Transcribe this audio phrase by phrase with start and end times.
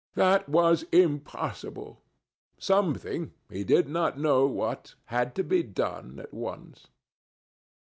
[0.15, 2.01] That was impossible.
[2.57, 6.87] Something—he did not know what—had to be done at once.